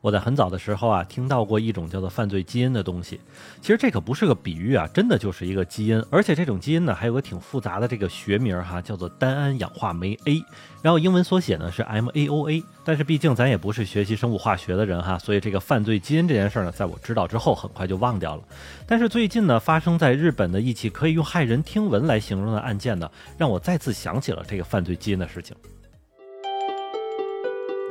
[0.00, 3.20] 我在很早的时候啊，听到过一种叫做犯罪基因的东西。
[3.60, 6.00] 其实这可不是个比喻啊，真的就是一个基因。
[6.08, 10.40] 而且这种基因呢，还有个挺复杂的这个学名哈，叫做单胺氧化酶 A，
[10.82, 12.62] 然后英文缩写呢是 MAOA。
[12.84, 18.42] 但是毕竟咱也不是学习生物化学的人哈，所以这个犯罪基因这件事呢，在我知道之后很快就忘掉了。
[18.86, 25.56] 但是最近呢，发生在日本的一起可以用骇人听闻来形容的案件呢，让我再次想起了这个犯罪基因的事情。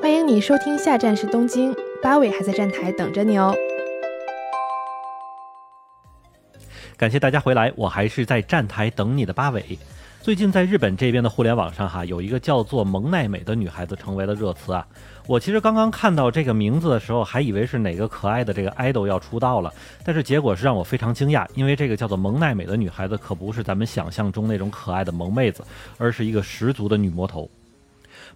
[0.02, 1.76] 欢迎你收听，下站是东京。
[2.02, 3.56] 八尾还在站台等着你哦。
[6.96, 9.78] 感谢大家回来，我还是在站台等你的八尾。
[10.22, 14.86] 最近在日本这边的互联网上哈，有一个叫做蒙奈美的女孩子成为了热词啊。
[15.26, 25.64] 我其实刚刚看到这个名字的时候，还以为是哪个可爱的这个 idol 要出道了，但是结果是让我非常惊讶，因为这个叫做蒙奈美的女孩子可不是咱们想象中那种可爱的萌妹子，
[25.98, 27.50] 而是一个十足的女魔头。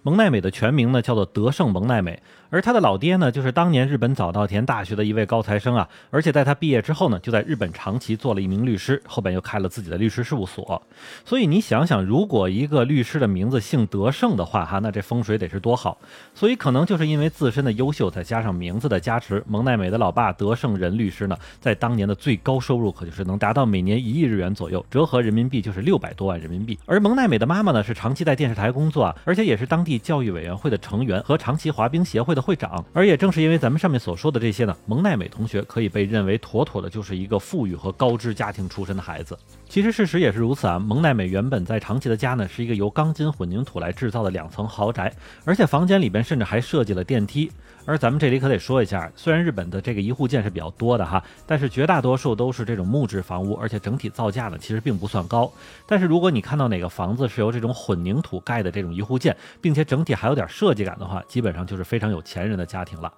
[0.02, 2.22] 蒙奈美的全名呢叫做德胜蒙奈美。
[2.50, 10.82] 而他的老爹呢，就是当年日本早稻田大学的一位高材生啊，而且在他毕业之后呢，就在日本长崎做了一名律师，后边又开了自己的律师事务所。
[11.24, 15.96] 所以你想想，如果一个律师的名字姓德胜的话，哈，那这风水得是多好。
[16.34, 26.78] 所以可能就是因为自身的优秀，再加上名字的加持，蒙奈美的老爸德胜仁律师呢，在当年的最高收入可就是能达到每年一亿日元左右，折合人民币就是六百多万人民币。
[26.84, 32.42] 而蒙奈美的妈妈呢，是长期在电视台工作啊，而且也是当地教育委员会的成员和长崎滑冰协会的。
[32.42, 39.38] 会长，而也正是因为咱们上面所说的这些呢，蒙奈美同学可以被认为妥妥的就是一个富裕和高知家庭出身的孩子。
[39.68, 47.48] 其实事实也是如此啊，蒙奈美原本在长崎的家呢，是一个由钢筋混凝土来制造的两层豪宅，而且房间里边甚至还设计了电梯。
[47.84, 55.50] 而咱们这里可得说一下，虽然日本的这个一户建是比较多的哈，但是绝大多数都是这种木质房屋，而且整体造价呢其实并不算高。
[55.84, 63.12] 但是如果你看到哪个房子是由这种混凝土盖的这种一户建，并且整体还有点设计感的话，基本上就是非常有钱人的家庭了。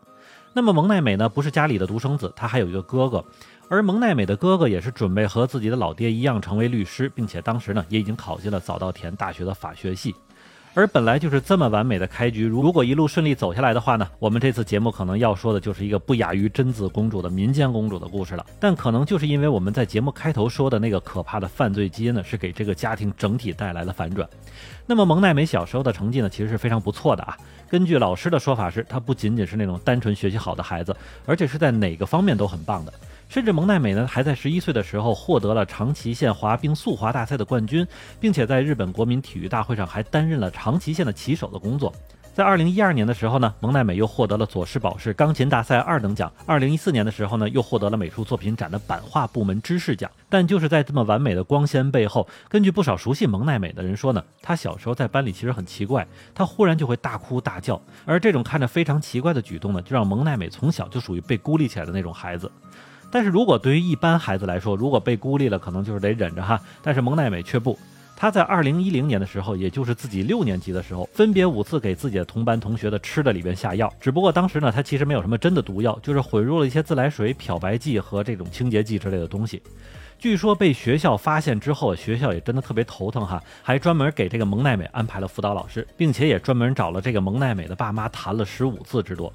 [0.53, 3.25] 那么蒙奈美呢，不是家里的独生子，他还有一个哥哥，
[3.69, 10.15] 而蒙奈美的哥哥也是准备和自己的老爹一样成为律师，并且当时呢也已经考进了早稻田大学的法学系。
[10.77, 18.45] 而本来就是这么完美的开局，如果一路顺利走下来的话呢，我们这次节目可能要说的就是一个不亚于贞子公主的民间公主的故事了。
[18.59, 24.29] 但可能就是因为我们在节目开头说的那个可怕的犯罪基因呢，是给这个家庭整体带来了反转。
[24.85, 27.37] 那么蒙奈美小时候的成绩呢，其实是非常不错的啊。
[27.69, 32.93] 根据老师的说法是，她不仅仅是那种单纯学习好的孩子，而且是在哪个方面都很棒的。
[33.29, 37.87] 甚至蒙奈美呢，还在十一岁的时候获得了长崎县滑冰速滑大赛的冠军，
[38.21, 41.93] 并且在日本国民体育大会上还担任了长崎县的旗手的工作。
[42.33, 46.33] 在二零一二年的时候呢，蒙奈美又获得了佐世保氏钢琴大赛二等奖。
[46.47, 50.11] 二零一四年的时候呢，又获得了美术作品展的版画部门知识奖。
[50.29, 62.51] 但就是在这么完美的光鲜背后，根据不少熟悉蒙奈美的人说呢，她小时候在班里其实很奇怪，她忽然就会大哭大叫，而这种看着非常奇怪的举动呢，就让蒙奈美从小就属于被孤立起来的那种孩子。
[63.15, 66.61] 但是如果对于一般孩子来说，如果被孤立了，可能就是得忍着哈。
[66.83, 67.79] 但是蒙奈美却不，
[68.17, 73.89] 她在二零一零年的时候，也就是自己六年级的时候，分别五次给自己的同班同学的吃的里边下药。
[74.01, 79.63] 只不过当时呢，她其实没有什么真的毒药，就是混入了一些自来水、漂白剂和这种清洁剂之类的东西。
[80.19, 89.33] 据说被学校发现之后，学校也真的特别头疼哈，还专门给这个蒙奈美安排了辅导老师，并且也专门找了这个蒙奈美的爸妈谈了十五次之多。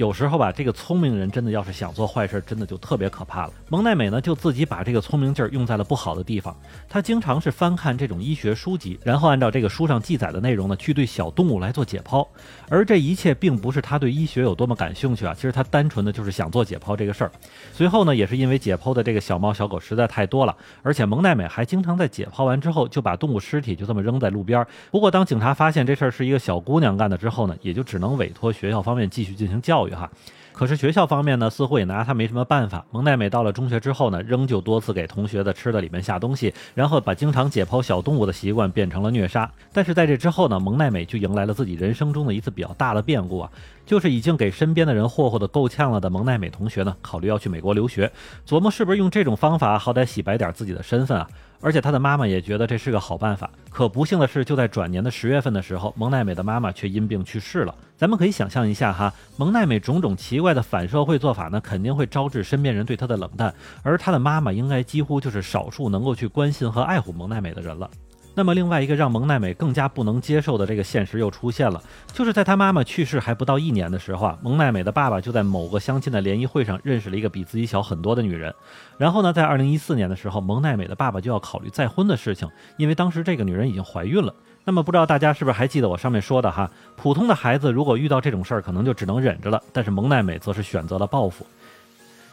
[0.00, 3.52] 有时候吧，这个聪明人真的要是想做坏事，真的就特别可怕了。
[3.68, 6.56] 蒙奈美呢，就自己把这个聪明劲儿用在了不好的地方。
[6.88, 12.26] 他经常是翻看这种医学书籍，然后按照这个书上记载的内容呢，去对小动物来做解剖。
[12.70, 17.32] 而这一切并不是他对医学有多么感兴趣啊，其实他单纯的就是想做解剖这个事儿。
[17.74, 24.66] 随后呢，也是因为解剖的这个小猫小狗实在太多了，而且蒙奈美还经常在解剖完之后就把动物尸体就这么扔在路边。
[24.90, 30.08] 不过当警察发现这事儿是一个小姑娘干的之后呢，也就只能委托学校方面继续进行教育育哈。
[30.52, 32.84] 可是学校方面呢，似乎也拿他没什么办法。
[32.90, 39.50] 蒙奈美到了中学之后呢，仍旧多次给同学的吃的里面下东西，然后把经常解剖小动物的习惯变成了虐杀。
[39.72, 43.50] 但是在这之后呢，蒙奈美就迎来了自己人生中的一次比较大的变故啊，
[43.86, 48.10] 就是已经给身边的人霍霍的够呛了的蒙奈美同学呢，考虑要去美国留学，
[48.46, 51.26] 琢磨是不是用这种方法好歹洗白点自己的身份啊。
[51.60, 53.50] 而且他的妈妈也觉得这是个好办法。
[53.70, 57.74] 可不幸的是，就在转年的十月份的时候，蒙奈美的妈妈却因病去世了。
[57.96, 63.54] 咱们可以想象一下哈，蒙奈美种种奇怪的反社会做法呢，肯定会招致身边人对她的冷淡。
[63.82, 67.90] 而她的妈妈应该几乎就是少数能够去关心和爱护蒙奈美的人了。
[68.34, 71.82] 那么另外一个让蒙奈美更加不能接受的这个现实又出现了，
[72.12, 78.54] 就是在她妈妈去世还不到一年的时候啊，蒙奈美的爸爸就在某个相亲的联谊会上认识了一个比自己小很多的女人。
[78.96, 84.32] 然后呢，在二零一四年的时候，蒙奈美的爸爸就要考虑再婚的事情，因为当时这个女人已经怀孕了。
[84.64, 86.70] 那么不知道大家是不是还记得我上面说的哈？
[86.96, 89.60] 普通的孩子如果遇到这种事儿，可能就只能忍着了。
[89.72, 91.44] 但是蒙奈美则是选择了报复。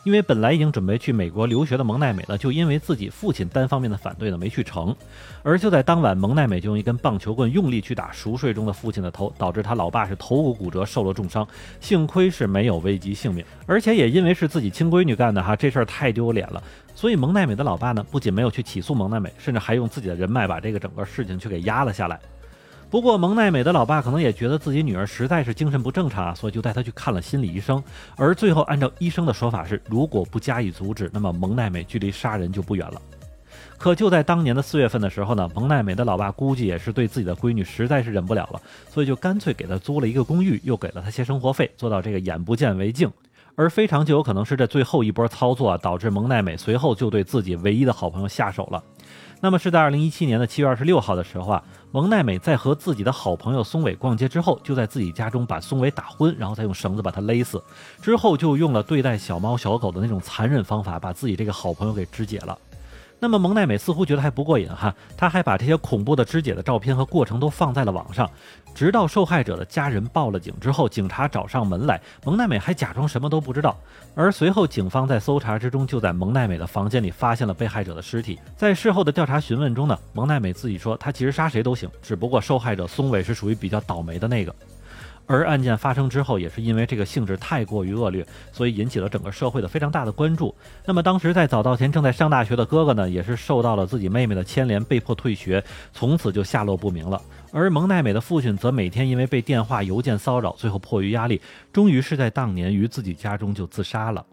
[0.04, 4.96] 因为本来已经准备去美国留学的蒙奈美呢，就因为自己父亲单方面的反对呢，没去成。
[5.44, 11.46] 而就在当晚，蒙奈美就用一根棒球棍用力去打熟睡中的父亲的头，导致他老爸是头骨骨折，受了重伤。
[11.82, 16.64] 幸亏是没有危及性命，而且也因为是自己亲闺女干的哈，这事儿太丢脸了。
[16.96, 22.20] 所以蒙奈美的老爸呢，不仅没有去起诉蒙奈美，甚至还用自己的人脉把这个整个事情去给压了下来。
[22.90, 27.84] 不过蒙奈美的老爸可能也觉得自己女儿实在是精神不正常啊，所以就带她去看了心理医生。
[28.16, 33.02] 而最后按照医生的说法是，如果不加以阻止，那么蒙奈美距离杀人就不远了。
[33.78, 43.12] 可就在当年的四月份的时候呢，蒙奈美的老爸估计也是对自己的闺女实在是忍不了了，所以就干脆给她租了一个公寓，又给了她些生活费，做到这个眼不见为净。
[43.58, 48.82] 而非常就有可能是这最后一波操作啊，导致蒙奈美随后就对自己唯一的好朋友下手了。
[49.42, 57.62] 那么是在二零一七年的七月二十六号的时候啊，蒙奈美在和自己的好朋友松尾逛街之后，就在自己家中把松尾打昏，然后再用绳子把他勒死，
[58.00, 62.58] 之后就用了对待小猫小狗的那种残忍方法，把自己这个好朋友给肢解了。
[63.20, 68.30] 那么蒙奈美似乎觉得还不过瘾哈，他还把这些恐怖的肢解的照片和过程都放在了网上，
[68.76, 73.76] 直到受害者的家人报了警之后，警察找上门来，蒙奈美还假装什么都不知道。
[74.14, 78.40] 而随后警方在搜查之中，就在蒙奈美的房间里发现了被害者的尸体。
[78.56, 84.54] 在事后的调查询问中呢，蒙奈美自己说，她其实杀谁都行，只不过受害者松尾是属于比较倒霉的那个。
[85.28, 90.56] 而案件发生之后，也是因为这个性质太过于恶劣，所以引起了整个社会的非常大的关注。
[90.86, 97.22] 那么当时在早稻田正在上大学的哥哥呢，也是受到了自己妹妹的牵连，被迫退学，从此就下落不明了。
[97.52, 101.42] 而蒙奈美的父亲则每天因为被电话、邮件骚扰，最后迫于压力，
[101.74, 104.26] 终于是在当年于自己家中就自杀了。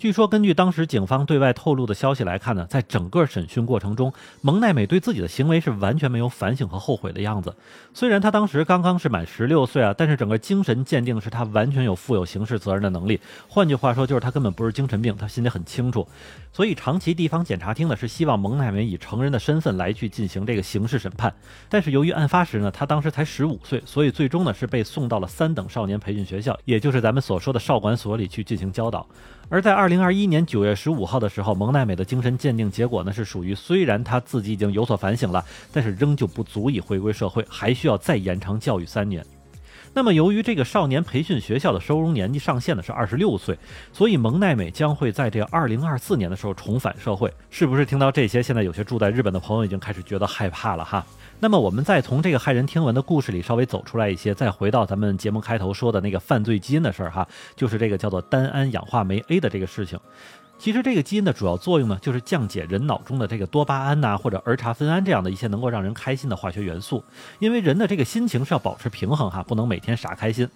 [0.00, 4.10] 据说，根据当时警方对外透露的消息来看呢，在整个审讯过程中，
[4.40, 7.54] 蒙奈美对自己的行为是完全没有反省和后悔的样子。
[7.92, 13.20] 虽然他当时刚刚是满十六岁啊，但是整个精神鉴定是他完全有负有刑事责任的能力。
[13.46, 16.08] 换句话说，就是他根本不是精神病，他心里很清楚。
[16.50, 21.30] 所以，长崎地方检察厅呢是希望蒙奈美以成人的身份来去进行这个刑事审判。
[21.68, 29.06] 但是由于案发时呢，他当时才十五岁，所以最终呢是被送到了三等少年培训学校，也就是咱们所说的少管所里去进行教导。
[29.52, 39.26] 而在二零二一年九月十五号的时候，蒙奈美的精神鉴定结果呢是属于虽然他自己已经有所反省了，但是仍旧不足以回归社会，还需要再延长教育三年。
[39.92, 43.58] 那么由于这个少年培训学校的收容年纪上限呢是二十六岁，
[43.92, 47.32] 所以蒙奈美将会在这二零二四年的时候重返社会。
[47.50, 51.04] 是不是听到这些，现在有些住在日本的朋友已经开始觉得害怕了哈？
[51.40, 57.26] 那么我们再从这个骇人听闻的故事里稍微走出来一些，再回到咱们节目开头说的那个犯罪基因的事儿哈，
[57.56, 59.98] 就是这个叫做单胺氧化酶 A 的这个事情。
[60.60, 67.02] 其实这个基因的主要作用呢，就是降解人脑中的这个多巴胺呐，或者儿茶酚胺这样的一些能够让人开心的化学元素。
[67.38, 70.46] 因为人的这个心情是要保持平衡哈，不能每天傻开心。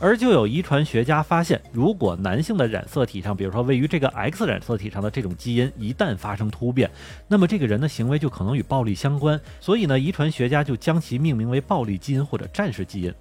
[0.00, 6.90] 而就有遗传学家发现，如果男性的染色体上，比如说位于这个 X 染色体上的这种基因一旦发生突变，
[7.28, 9.40] 那么这个人的行为就可能与暴力相关。
[9.60, 13.14] 所以呢，遗传学家就将其命名为暴力基因或者战士基因。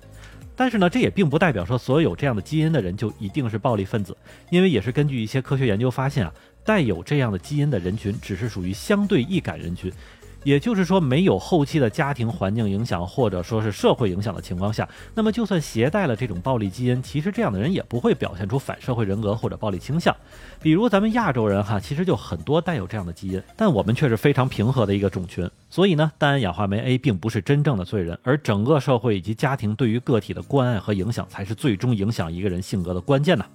[0.56, 4.16] 但是呢，这也并不代表说所有有这样的基因的人就一定是暴力分子，
[4.50, 6.34] 因为也是根据一些科学研究发现啊，
[6.64, 9.92] 带有这样的基因的人群只是属于相对易感人群。
[10.44, 20.16] 也就是说，没有后期的家庭环境影响，或者说是社会影响的情况下，那么就算携带了这种暴力基因，其实这样的人也不会表现出反社会人格或者暴力倾向。
[20.62, 25.50] 比如咱们亚洲人哈，其实就很多带有这样的基因，但我们却是非常平和的一个种群。
[25.70, 33.46] 所以呢，单胺氧化酶 A 并不是真正的罪人，而整个社会以及家庭对于个体的关爱和影响，才是最终影响一个人性格的关键呢。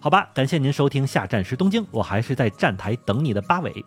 [0.00, 3.84] 好吧，感谢您收听下站是东京，我还是在站台等你的八尾。